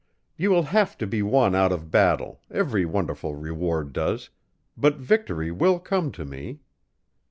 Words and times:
You 0.35 0.49
will 0.49 0.63
have 0.63 0.97
to 0.97 1.05
be 1.05 1.21
won 1.21 1.53
out 1.53 1.71
of 1.71 1.91
battle, 1.91 2.41
every 2.49 2.85
wonderful 2.85 3.35
reward 3.35 3.93
does 3.93 4.31
but 4.75 4.95
victory 4.95 5.51
will 5.51 5.77
come 5.77 6.11
to 6.13 6.25
me." 6.25 6.61